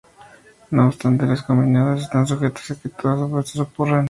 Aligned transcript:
No 0.71 0.87
obstante, 0.87 1.27
las 1.27 1.43
combinadas 1.43 2.01
están 2.01 2.25
sujetas 2.25 2.71
a 2.71 2.75
que 2.81 2.89
todas 2.89 3.19
las 3.19 3.29
apuestas 3.29 3.57
ocurran. 3.61 3.99